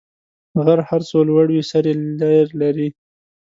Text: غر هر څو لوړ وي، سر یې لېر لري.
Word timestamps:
غر 0.65 0.79
هر 0.89 1.01
څو 1.09 1.17
لوړ 1.29 1.47
وي، 1.53 1.61
سر 1.71 1.83
یې 1.89 1.95
لېر 2.19 2.47
لري. 2.61 2.89